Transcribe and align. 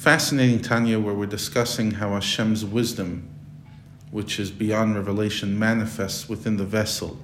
Fascinating 0.00 0.62
Tanya, 0.62 0.98
where 0.98 1.12
we're 1.12 1.26
discussing 1.26 1.90
how 1.90 2.14
Hashem's 2.14 2.64
wisdom, 2.64 3.28
which 4.10 4.40
is 4.40 4.50
beyond 4.50 4.96
revelation, 4.96 5.58
manifests 5.58 6.26
within 6.26 6.56
the 6.56 6.64
vessel 6.64 7.18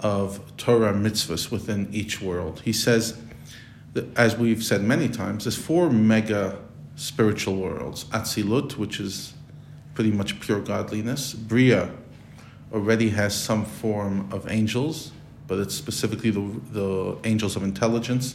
of 0.00 0.40
Torah 0.56 0.92
mitzvahs 0.92 1.52
within 1.52 1.88
each 1.92 2.20
world. 2.20 2.62
He 2.64 2.72
says, 2.72 3.16
that, 3.92 4.06
as 4.18 4.36
we've 4.36 4.64
said 4.64 4.82
many 4.82 5.08
times, 5.08 5.44
there's 5.44 5.56
four 5.56 5.88
mega 5.88 6.58
spiritual 6.96 7.54
worlds 7.54 8.06
Atzilut, 8.06 8.76
which 8.76 8.98
is 8.98 9.32
pretty 9.94 10.10
much 10.10 10.40
pure 10.40 10.60
godliness, 10.60 11.32
Bria 11.32 11.92
already 12.72 13.10
has 13.10 13.40
some 13.40 13.64
form 13.64 14.28
of 14.32 14.50
angels, 14.50 15.12
but 15.46 15.60
it's 15.60 15.76
specifically 15.76 16.30
the, 16.30 16.60
the 16.72 17.18
angels 17.22 17.54
of 17.54 17.62
intelligence. 17.62 18.34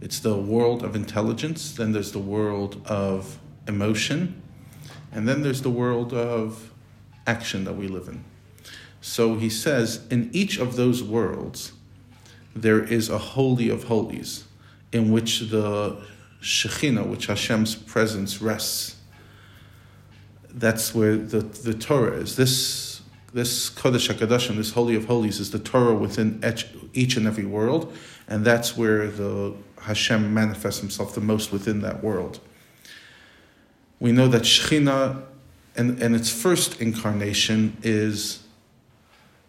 It's 0.00 0.18
the 0.20 0.36
world 0.36 0.82
of 0.82 0.94
intelligence, 0.94 1.72
then 1.72 1.92
there's 1.92 2.12
the 2.12 2.18
world 2.18 2.82
of 2.86 3.38
emotion, 3.66 4.42
and 5.12 5.26
then 5.26 5.42
there's 5.42 5.62
the 5.62 5.70
world 5.70 6.12
of 6.12 6.72
action 7.26 7.64
that 7.64 7.74
we 7.74 7.88
live 7.88 8.08
in. 8.08 8.24
So 9.00 9.36
he 9.36 9.48
says, 9.48 10.06
in 10.10 10.30
each 10.32 10.58
of 10.58 10.76
those 10.76 11.02
worlds, 11.02 11.72
there 12.54 12.82
is 12.82 13.08
a 13.08 13.18
holy 13.18 13.68
of 13.68 13.84
holies 13.84 14.44
in 14.92 15.12
which 15.12 15.40
the 15.50 16.02
Shekhinah, 16.40 17.06
which 17.06 17.26
Hashem's 17.26 17.74
presence 17.74 18.40
rests. 18.40 18.96
That's 20.50 20.94
where 20.94 21.16
the, 21.16 21.40
the 21.40 21.74
Torah 21.74 22.16
is. 22.16 22.36
This, 22.36 22.85
this 23.36 23.68
Kodesh 23.68 24.10
HaKadoshim, 24.10 24.56
this 24.56 24.72
Holy 24.72 24.96
of 24.96 25.04
Holies, 25.04 25.40
is 25.40 25.50
the 25.50 25.58
Torah 25.58 25.94
within 25.94 26.42
each, 26.94 27.18
and 27.18 27.26
every 27.26 27.44
world, 27.44 27.94
and 28.28 28.46
that's 28.46 28.78
where 28.78 29.08
the 29.08 29.54
Hashem 29.82 30.32
manifests 30.32 30.80
himself 30.80 31.14
the 31.14 31.20
most 31.20 31.52
within 31.52 31.82
that 31.82 32.02
world. 32.02 32.40
We 34.00 34.10
know 34.10 34.26
that 34.28 34.44
Shekhinah 34.44 35.22
and, 35.76 36.02
and 36.02 36.16
its 36.16 36.30
first 36.30 36.80
incarnation 36.80 37.76
is 37.82 38.42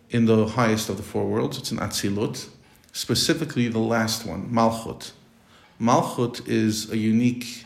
in 0.10 0.26
the 0.26 0.48
highest 0.48 0.90
of 0.90 0.98
the 0.98 1.04
four 1.04 1.26
worlds. 1.26 1.58
It's 1.58 1.72
in 1.72 1.78
Atzilut, 1.78 2.50
specifically 2.92 3.70
the 3.70 3.80
last 3.80 4.26
one, 4.26 4.50
Malchut. 4.50 5.14
Malchut 5.80 6.46
is 6.46 6.92
a 6.92 6.98
unique 6.98 7.64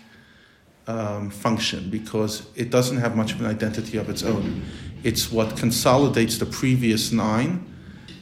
um, 0.85 1.31
function 1.31 1.89
because 1.89 2.47
it 2.55 2.69
doesn't 2.69 2.97
have 2.97 3.15
much 3.15 3.33
of 3.33 3.41
an 3.41 3.47
identity 3.47 3.97
of 3.97 4.07
its 4.07 4.21
own. 4.21 4.63
It's 5.03 5.31
what 5.31 5.57
consolidates 5.57 6.37
the 6.37 6.45
previous 6.45 7.11
nine 7.11 7.65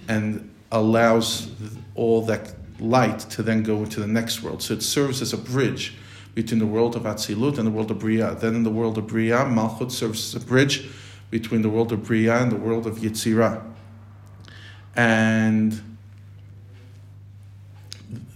and 0.08 0.50
allows 0.72 1.52
all 1.96 2.22
that 2.24 2.54
light 2.80 3.20
to 3.20 3.44
then 3.44 3.64
go 3.64 3.84
into 3.84 4.00
the 4.00 4.08
next 4.08 4.42
world. 4.42 4.62
So 4.62 4.74
it 4.74 4.84
serves 4.84 5.22
as 5.22 5.34
a 5.34 5.38
bridge 5.38 5.96
between 6.36 6.60
the 6.60 6.66
world 6.66 6.96
of 6.96 7.04
Atzilut 7.04 7.58
and 7.58 7.68
the 7.68 7.72
world 7.72 7.92
of 7.92 8.00
Bria. 8.00 8.36
Then 8.36 8.56
in 8.56 8.64
the 8.64 8.70
world 8.70 8.98
of 8.98 9.08
Bria, 9.08 9.40
Malchut 9.40 9.92
serves 9.92 10.34
as 10.34 10.42
a 10.42 10.46
bridge 10.46 10.88
between 11.30 11.62
the 11.62 11.70
world 11.70 11.92
of 11.92 12.04
Bria 12.04 12.42
and 12.42 12.52
the 12.52 12.56
world 12.56 12.88
of 12.88 12.98
Yetzirah. 12.98 13.64
And 14.96 15.98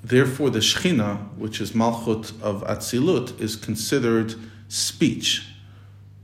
therefore, 0.04 0.50
the 0.50 0.60
Shechina, 0.60 1.18
which 1.38 1.62
is 1.62 1.72
Malchut 1.72 2.40
of 2.42 2.64
Atzilut, 2.64 3.40
is 3.40 3.56
considered 3.56 4.36
speech. 4.68 5.48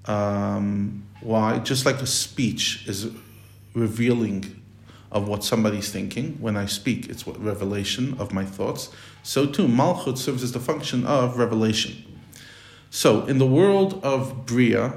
Um, 0.09 1.05
why? 1.21 1.59
Just 1.59 1.85
like 1.85 2.01
a 2.01 2.07
speech 2.07 2.87
is 2.87 3.11
revealing 3.73 4.61
of 5.11 5.27
what 5.27 5.43
somebody's 5.43 5.91
thinking 5.91 6.33
when 6.41 6.57
I 6.57 6.65
speak, 6.65 7.09
it's 7.09 7.25
what 7.25 7.41
revelation 7.41 8.15
of 8.19 8.33
my 8.33 8.43
thoughts. 8.43 8.89
So 9.23 9.45
too, 9.45 9.67
Malchut 9.67 10.17
serves 10.17 10.43
as 10.43 10.51
the 10.51 10.59
function 10.59 11.05
of 11.05 11.37
revelation. 11.37 12.05
So, 12.91 13.25
in 13.27 13.37
the 13.37 13.45
world 13.45 14.03
of 14.03 14.47
Bria, 14.47 14.93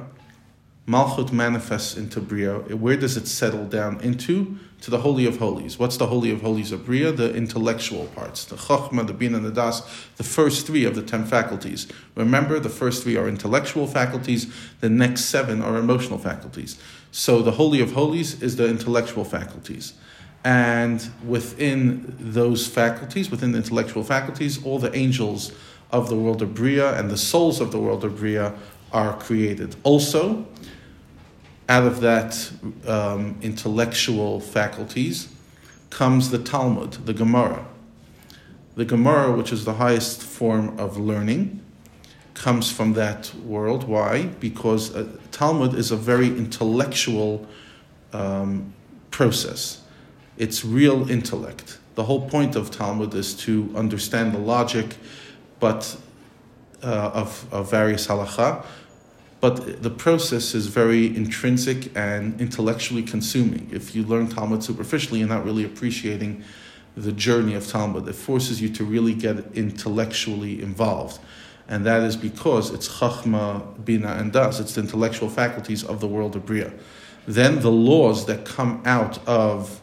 Malchut 0.88 1.30
manifests 1.30 1.94
into 1.94 2.20
Bria. 2.20 2.54
Where 2.54 2.97
does 2.97 3.19
it 3.19 3.28
settle 3.28 3.66
down 3.66 4.00
into? 4.00 4.58
To 4.82 4.91
the 4.91 4.98
Holy 4.98 5.26
of 5.26 5.38
Holies. 5.38 5.78
What's 5.78 5.97
the 5.97 6.09
Holy 6.09 6.32
of 6.32 6.43
Holies 6.43 6.72
of 6.72 6.84
Bria? 6.84 7.12
The 7.12 7.32
intellectual 7.34 8.06
parts. 8.06 8.44
The 8.44 8.56
Chokhmah, 8.56 9.06
the 9.06 9.12
Bin, 9.12 9.32
and 9.32 9.44
the 9.44 9.53
Das, 9.53 9.81
the 10.16 10.25
first 10.25 10.66
three 10.66 10.84
of 10.84 10.97
the 10.97 11.03
ten 11.03 11.25
faculties. 11.25 11.87
Remember, 12.16 12.59
the 12.59 12.69
first 12.69 13.04
three 13.04 13.16
are 13.16 13.28
intellectual 13.28 13.87
faculties, 13.87 14.53
the 14.81 14.91
next 14.91 15.26
seven 15.26 15.62
are 15.62 15.76
emotional 15.76 16.19
faculties. 16.19 16.81
So 17.12 17.43
the 17.43 17.53
Holy 17.53 17.81
of 17.81 17.93
Holies 17.93 18.43
is 18.43 18.56
the 18.56 18.66
intellectual 18.66 19.25
faculties. 19.25 19.93
And 20.44 21.09
within 21.25 22.16
those 22.19 22.66
faculties, 22.66 23.31
within 23.31 23.53
the 23.53 23.59
intellectual 23.59 24.03
faculties, 24.03 24.64
all 24.64 24.81
the 24.81 24.93
angels 24.97 25.53
of 25.93 26.09
the 26.09 26.16
world 26.16 26.43
of 26.43 26.54
Bria 26.54 26.99
and 26.99 27.09
the 27.09 27.16
souls 27.16 27.60
of 27.60 27.70
the 27.70 27.78
world 27.78 28.03
of 28.03 28.16
Bria 28.16 28.54
are 28.93 29.16
created. 29.19 29.76
Also, 29.84 30.44
out 31.72 31.84
of 31.84 32.00
that 32.00 32.53
um, 32.87 33.38
intellectual 33.41 34.41
faculties 34.41 35.28
comes 35.88 36.31
the 36.31 36.38
Talmud, 36.38 36.93
the 37.06 37.15
Gemara. 37.15 37.65
The 38.75 38.84
Gemara, 38.84 39.33
which 39.33 39.53
is 39.55 39.65
the 39.65 39.72
highest 39.72 40.22
form 40.22 40.78
of 40.78 40.99
learning, 40.99 41.62
comes 42.34 42.71
from 42.71 42.93
that 42.93 43.34
world. 43.37 43.84
Why? 43.84 44.27
Because 44.38 44.94
uh, 44.94 45.09
Talmud 45.31 45.72
is 45.72 45.91
a 45.91 45.97
very 45.97 46.28
intellectual 46.28 47.47
um, 48.12 48.75
process. 49.11 49.81
It's 50.37 50.66
real 50.66 51.11
intellect. 51.11 51.78
The 51.94 52.05
whole 52.05 52.28
point 52.28 52.55
of 52.55 52.71
Talmud 52.71 53.15
is 53.15 53.32
to 53.47 53.72
understand 53.75 54.34
the 54.34 54.41
logic, 54.41 54.97
but 55.59 55.97
uh, 56.82 57.12
of, 57.15 57.47
of 57.50 57.71
various 57.71 58.09
halacha, 58.09 58.62
but 59.42 59.82
the 59.82 59.91
process 59.91 60.54
is 60.54 60.69
very 60.69 61.08
intrinsic 61.16 61.91
and 61.97 62.41
intellectually 62.41 63.03
consuming. 63.03 63.69
If 63.72 63.92
you 63.92 64.04
learn 64.04 64.28
Talmud 64.28 64.62
superficially, 64.62 65.19
you're 65.19 65.28
not 65.28 65.44
really 65.44 65.64
appreciating 65.64 66.44
the 66.97 67.10
journey 67.10 67.54
of 67.54 67.66
Talmud. 67.66 68.06
It 68.06 68.14
forces 68.14 68.62
you 68.62 68.69
to 68.69 68.84
really 68.84 69.14
get 69.14 69.44
intellectually 69.56 70.62
involved. 70.62 71.19
And 71.66 71.84
that 71.86 72.04
is 72.04 72.14
because 72.14 72.70
it's 72.70 72.88
Chachma, 72.88 73.84
Bina, 73.84 74.12
and 74.12 74.32
Das. 74.32 74.60
It's 74.60 74.76
the 74.76 74.82
intellectual 74.82 75.28
faculties 75.28 75.82
of 75.82 75.98
the 75.98 76.06
world 76.06 76.36
of 76.36 76.47
Bria. 76.47 76.72
Then 77.26 77.62
the 77.62 77.70
laws 77.72 78.26
that 78.26 78.44
come 78.44 78.81
out 78.84 79.19
of 79.26 79.81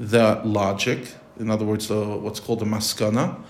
the 0.00 0.40
logic, 0.44 1.14
in 1.38 1.48
other 1.48 1.64
words, 1.64 1.86
the, 1.86 2.04
what's 2.04 2.40
called 2.40 2.58
the 2.58 2.64
maskana, 2.64 3.40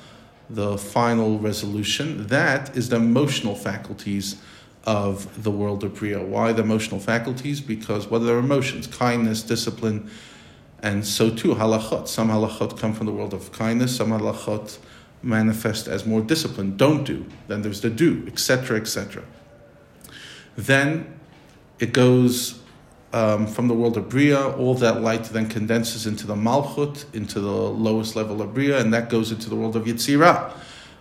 the 0.50 0.76
final 0.76 1.38
resolution, 1.38 2.26
that 2.26 2.76
is 2.76 2.90
the 2.90 2.96
emotional 2.96 3.54
faculties 3.54 4.36
of 4.86 5.42
the 5.42 5.50
world 5.50 5.82
of 5.82 5.96
Bria. 5.96 6.22
Why 6.22 6.52
the 6.52 6.62
emotional 6.62 7.00
faculties? 7.00 7.60
Because 7.60 8.06
what 8.06 8.22
are 8.22 8.24
their 8.24 8.38
emotions? 8.38 8.86
Kindness, 8.86 9.42
discipline, 9.42 10.08
and 10.80 11.04
so 11.04 11.28
too 11.28 11.56
halachot. 11.56 12.06
Some 12.06 12.28
halachot 12.28 12.78
come 12.78 12.92
from 12.92 13.06
the 13.06 13.12
world 13.12 13.34
of 13.34 13.50
kindness, 13.52 13.96
some 13.96 14.10
halachot 14.10 14.78
manifest 15.22 15.88
as 15.88 16.06
more 16.06 16.20
discipline. 16.20 16.76
Don't 16.76 17.04
do. 17.04 17.26
Then 17.48 17.62
there's 17.62 17.80
the 17.80 17.90
do, 17.90 18.24
etc., 18.28 18.76
etc. 18.76 19.24
Then 20.56 21.18
it 21.80 21.92
goes 21.92 22.60
um, 23.12 23.46
from 23.48 23.66
the 23.66 23.74
world 23.74 23.96
of 23.96 24.08
Bria, 24.08 24.50
all 24.56 24.74
that 24.74 25.02
light 25.02 25.24
then 25.24 25.48
condenses 25.48 26.06
into 26.06 26.26
the 26.26 26.36
Malchut, 26.36 27.12
into 27.12 27.40
the 27.40 27.50
lowest 27.50 28.14
level 28.14 28.40
of 28.40 28.54
Bria, 28.54 28.78
and 28.78 28.94
that 28.94 29.10
goes 29.10 29.32
into 29.32 29.50
the 29.50 29.56
world 29.56 29.74
of 29.74 29.84
Yetzirah 29.84 30.52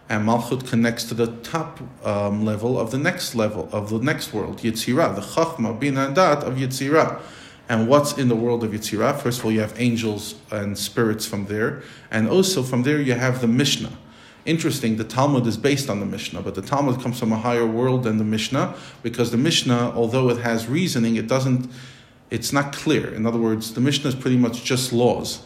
and 0.07 0.27
Malchut 0.27 0.67
connects 0.67 1.03
to 1.05 1.13
the 1.13 1.27
top 1.37 1.79
um, 2.05 2.45
level 2.45 2.79
of 2.79 2.91
the 2.91 2.97
next 2.97 3.33
level 3.33 3.67
of 3.71 3.89
the 3.89 3.99
next 3.99 4.33
world, 4.33 4.59
Yitzirah, 4.59 5.15
the 5.15 5.21
Chachma, 5.21 5.79
Bina, 5.79 6.13
Dat 6.13 6.43
of 6.43 6.55
Yitzirah. 6.55 7.19
And 7.67 7.87
what's 7.87 8.15
in 8.15 8.27
the 8.27 8.35
world 8.35 8.63
of 8.63 8.71
Yitzirah? 8.71 9.19
First 9.19 9.39
of 9.39 9.45
all, 9.45 9.51
you 9.51 9.61
have 9.61 9.73
angels 9.79 10.35
and 10.51 10.77
spirits 10.77 11.25
from 11.25 11.47
there, 11.47 11.81
and 12.11 12.29
also 12.29 12.61
from 12.61 12.83
there 12.83 13.01
you 13.01 13.13
have 13.13 13.41
the 13.41 13.47
Mishnah. 13.47 13.97
Interesting, 14.45 14.97
the 14.97 15.03
Talmud 15.03 15.47
is 15.47 15.57
based 15.57 15.89
on 15.89 15.99
the 15.99 16.05
Mishnah, 16.05 16.43
but 16.43 16.53
the 16.53 16.61
Talmud 16.61 17.01
comes 17.01 17.17
from 17.17 17.31
a 17.31 17.37
higher 17.37 17.65
world 17.65 18.03
than 18.03 18.19
the 18.19 18.23
Mishnah 18.23 18.75
because 19.01 19.31
the 19.31 19.37
Mishnah, 19.37 19.93
although 19.95 20.29
it 20.29 20.37
has 20.37 20.67
reasoning, 20.67 21.15
it 21.15 21.27
doesn't. 21.27 21.71
It's 22.29 22.53
not 22.53 22.73
clear. 22.73 23.11
In 23.13 23.25
other 23.25 23.39
words, 23.39 23.73
the 23.73 23.81
Mishnah 23.81 24.09
is 24.09 24.15
pretty 24.15 24.37
much 24.37 24.63
just 24.63 24.93
laws. 24.93 25.41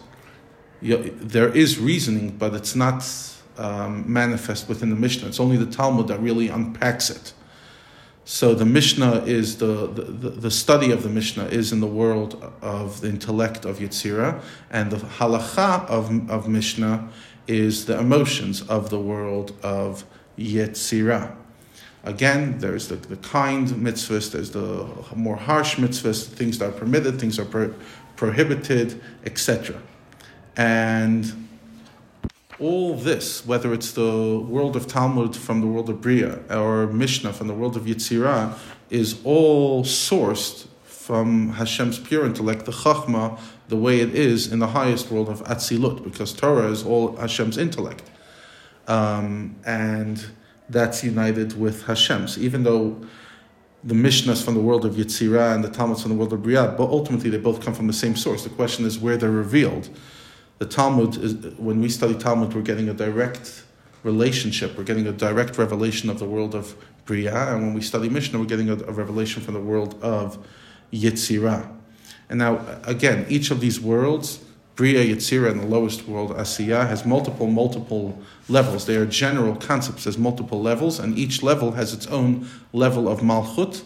There 0.82 1.50
is 1.50 1.78
reasoning, 1.78 2.32
but 2.38 2.54
it's 2.54 2.76
not 2.76 3.04
um, 3.60 4.12
manifest 4.12 4.70
within 4.70 4.90
the 4.90 4.96
Mishnah. 4.96 5.28
It's 5.28 5.40
only 5.40 5.58
the 5.58 5.66
Talmud 5.66 6.08
that 6.08 6.20
really 6.20 6.48
unpacks 6.48 7.10
it. 7.10 7.34
So 8.24 8.54
the 8.54 8.66
Mishnah 8.66 9.24
is 9.26 9.58
the, 9.58 9.88
the, 9.88 10.30
the 10.30 10.52
study 10.52 10.92
of 10.92 11.04
the 11.04 11.10
Mishnah 11.10 11.46
is 11.46 11.72
in 11.72 11.80
the 11.80 11.88
world 11.88 12.42
of 12.62 13.02
the 13.02 13.10
intellect 13.10 13.66
of 13.66 13.80
Yetzirah, 13.80 14.42
and 14.70 14.92
the 14.92 14.98
halacha 14.98 15.86
of, 15.88 16.30
of 16.30 16.48
Mishnah 16.48 17.10
is 17.48 17.86
the 17.86 18.00
emotions 18.00 18.62
of 18.62 18.92
the 18.92 19.00
world 19.00 19.56
of 19.64 20.06
Yetzirah. 20.38 21.36
Again, 22.04 22.60
there's 22.60 22.88
the, 22.88 22.96
the 22.96 23.18
kind 23.18 23.68
mitzvahs, 23.68 24.32
there's 24.32 24.52
the 24.52 24.88
more 25.16 25.36
harsh 25.36 25.76
mitzvahs, 25.76 26.26
things 26.26 26.60
that 26.60 26.70
are 26.70 26.78
permitted, 26.78 27.20
things 27.20 27.40
are 27.40 27.46
pro- 27.46 27.74
prohibited, 28.16 29.02
etc. 29.26 29.82
And 30.56 31.49
all 32.60 32.96
this, 32.96 33.46
whether 33.46 33.74
it's 33.74 33.94
the 33.94 34.40
world 34.48 34.76
of 34.76 34.88
Talmud 34.88 35.36
from 35.36 35.62
the 35.62 35.68
world 35.68 35.90
of 35.90 36.02
Bria 36.02 36.40
or 36.50 36.88
Mishnah 36.88 37.34
from 37.34 37.48
the 37.48 37.54
world 37.54 37.78
of 37.78 37.84
Yitzirah, 37.84 38.58
is 38.90 39.20
all 39.24 39.84
sourced 39.84 40.68
from 40.84 41.54
Hashem's 41.54 41.98
pure 41.98 42.26
intellect, 42.26 42.66
the 42.66 42.72
Chachma, 42.72 43.40
the 43.68 43.78
way 43.78 44.00
it 44.02 44.14
is 44.14 44.52
in 44.52 44.60
the 44.60 44.68
highest 44.68 45.10
world 45.10 45.30
of 45.30 45.44
Atzilut, 45.46 46.04
because 46.04 46.34
Torah 46.34 46.70
is 46.70 46.84
all 46.84 47.16
Hashem's 47.16 47.58
intellect. 47.58 48.04
Um, 48.88 49.56
and 49.66 50.24
that's 50.70 51.04
united 51.04 51.60
with 51.60 51.86
Hashem's. 51.86 52.38
Even 52.38 52.64
though 52.64 53.02
the 53.84 53.96
Mishnahs 53.96 54.44
from 54.44 54.56
the 54.56 54.60
world 54.60 54.86
of 54.86 54.96
Yitzirah 54.96 55.56
and 55.56 55.64
the 55.64 55.70
Talmuds 55.70 56.02
from 56.02 56.12
the 56.12 56.18
world 56.18 56.34
of 56.34 56.44
Bria, 56.44 56.68
but 56.78 56.90
ultimately 56.90 57.30
they 57.30 57.38
both 57.38 57.64
come 57.64 57.74
from 57.74 57.88
the 57.88 57.94
same 57.94 58.16
source. 58.16 58.44
The 58.44 58.50
question 58.50 58.86
is 58.86 59.00
where 59.00 59.18
they're 59.18 59.32
revealed 59.32 59.90
the 60.60 60.66
Talmud 60.66 61.18
is 61.18 61.34
when 61.58 61.82
we 61.82 61.90
study 61.90 62.14
Talmud, 62.14 62.54
we're 62.54 62.62
getting 62.62 62.90
a 62.90 62.94
direct 62.94 63.64
relationship. 64.04 64.78
We're 64.78 64.84
getting 64.84 65.08
a 65.08 65.12
direct 65.12 65.58
revelation 65.58 66.10
of 66.10 66.20
the 66.20 66.26
world 66.26 66.54
of 66.54 66.76
Bria, 67.06 67.54
and 67.54 67.64
when 67.64 67.74
we 67.74 67.82
study 67.82 68.08
Mishnah, 68.08 68.38
we're 68.38 68.46
getting 68.46 68.70
a, 68.70 68.74
a 68.74 68.92
revelation 68.92 69.42
from 69.42 69.56
the 69.56 69.62
world 69.62 69.96
of 70.02 70.38
Yitzirah. 70.94 71.76
And 72.30 72.40
now, 72.40 72.64
again, 72.84 73.26
each 73.30 73.50
of 73.52 73.60
these 73.60 73.80
worlds, 73.80 74.44
Bria, 74.76 75.04
Yitzirah, 75.04 75.52
and 75.52 75.62
the 75.62 75.66
lowest 75.66 76.08
world, 76.08 76.32
Asiya, 76.32 76.88
has 76.88 77.06
multiple, 77.06 77.48
multiple 77.48 78.22
levels. 78.48 78.86
They 78.86 78.96
are 78.98 79.06
general 79.06 79.56
concepts. 79.56 80.04
There's 80.04 80.18
multiple 80.18 80.62
levels, 80.62 81.00
and 81.00 81.18
each 81.18 81.42
level 81.42 81.72
has 81.72 81.94
its 81.94 82.06
own 82.08 82.48
level 82.74 83.10
of 83.10 83.22
Malchut. 83.22 83.84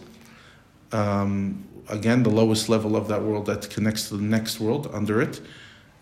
Um, 0.92 1.66
again, 1.88 2.24
the 2.24 2.30
lowest 2.30 2.68
level 2.68 2.96
of 2.96 3.08
that 3.08 3.24
world 3.24 3.46
that 3.46 3.70
connects 3.70 4.10
to 4.10 4.18
the 4.18 4.24
next 4.24 4.60
world 4.60 4.90
under 4.94 5.22
it. 5.22 5.40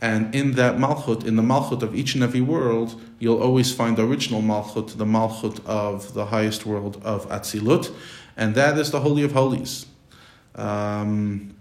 And 0.02 0.34
in 0.34 0.54
that 0.54 0.78
Malchut, 0.78 1.26
in 1.26 1.36
the 1.36 1.44
Malchut 1.44 1.84
of 1.84 1.96
each 1.96 2.16
and 2.16 2.24
every 2.24 2.42
world, 2.42 3.00
you'll 3.20 3.42
always 3.42 3.72
find 3.72 3.96
the 3.98 4.06
original 4.06 4.42
Malchut, 4.42 4.98
the 4.98 5.06
Malchut 5.06 5.64
of 5.66 6.16
the 6.16 6.26
highest 6.26 6.66
world 6.66 7.00
of 7.04 7.30
Atzilut, 7.30 7.94
and 8.36 8.56
that 8.56 8.80
is 8.80 8.90
the 8.90 9.00
Holy 9.00 9.24
of 9.24 9.34
Holies. 9.34 9.86
Um, 10.56 11.54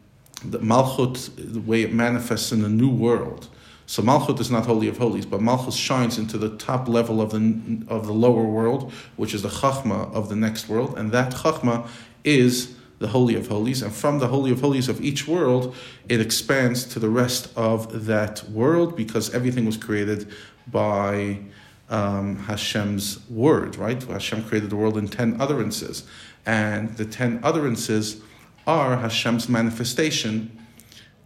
the 0.42 0.58
Malchut, 0.58 1.30
the 1.36 1.60
way 1.60 1.82
it 1.82 1.92
manifests 1.92 2.50
in 2.50 2.62
the 2.62 2.68
new 2.68 2.88
world. 2.88 3.48
So 3.84 4.02
Malchut 4.02 4.40
is 4.40 4.50
not 4.50 4.64
Holy 4.64 4.88
of 4.88 4.96
Holies, 4.96 5.26
but 5.26 5.40
Malchut 5.40 5.76
shines 5.76 6.16
into 6.16 6.38
the 6.38 6.56
top 6.56 6.88
level 6.88 7.20
of 7.20 7.32
the, 7.32 7.84
of 7.88 8.06
the 8.06 8.14
lower 8.14 8.44
world, 8.44 8.90
which 9.16 9.34
is 9.34 9.42
the 9.42 9.48
Chachma 9.48 10.10
of 10.14 10.30
the 10.30 10.36
next 10.36 10.68
world, 10.68 10.96
and 10.96 11.12
that 11.12 11.34
Chachma 11.34 11.86
is 12.24 12.74
the 13.00 13.08
Holy 13.08 13.34
of 13.34 13.48
Holies, 13.48 13.80
and 13.82 13.92
from 13.92 14.18
the 14.18 14.28
Holy 14.28 14.52
of 14.52 14.60
Holies 14.60 14.88
of 14.88 15.00
each 15.00 15.26
world, 15.26 15.74
it 16.08 16.20
expands 16.20 16.84
to 16.84 16.98
the 16.98 17.08
rest 17.08 17.50
of 17.56 18.04
that 18.04 18.48
world 18.50 18.94
because 18.94 19.34
everything 19.34 19.64
was 19.64 19.78
created 19.78 20.28
by 20.70 21.40
um, 21.88 22.36
Hashem's 22.36 23.28
word, 23.30 23.76
right? 23.76 24.00
Hashem 24.02 24.44
created 24.44 24.68
the 24.68 24.76
world 24.76 24.98
in 24.98 25.08
10 25.08 25.40
utterances, 25.40 26.04
and 26.44 26.94
the 26.98 27.06
10 27.06 27.40
utterances 27.42 28.20
are 28.66 28.98
Hashem's 28.98 29.48
manifestation, 29.48 30.56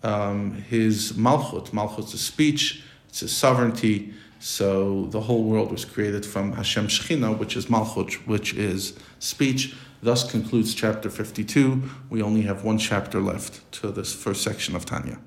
um, 0.05 0.63
his 0.71 1.13
Malchut. 1.15 1.71
Malchut 1.71 2.15
is 2.15 2.21
speech, 2.21 2.85
it's 3.09 3.21
his 3.21 3.37
sovereignty. 3.37 4.15
So 4.45 5.07
the 5.07 5.23
whole 5.23 5.43
world 5.43 5.73
was 5.73 5.87
created 5.87 6.27
from 6.27 6.53
Hashem 6.53 6.89
Shechina, 6.89 7.39
which 7.39 7.57
is 7.57 7.65
Malchut, 7.65 8.13
which 8.27 8.53
is 8.53 8.93
speech. 9.19 9.75
Thus 10.03 10.31
concludes 10.31 10.75
chapter 10.75 11.09
52. 11.09 11.83
We 12.11 12.21
only 12.21 12.43
have 12.43 12.63
one 12.63 12.77
chapter 12.77 13.21
left 13.21 13.73
to 13.81 13.91
this 13.91 14.13
first 14.13 14.43
section 14.43 14.77
of 14.77 14.85
Tanya. 14.85 15.19